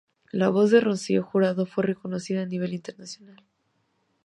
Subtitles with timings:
[0.31, 3.43] La voz de Rocío Jurado fue reconocida a nivel internacional.